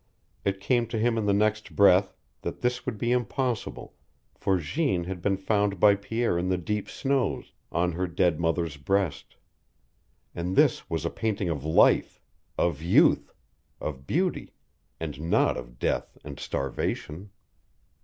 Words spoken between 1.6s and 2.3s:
breath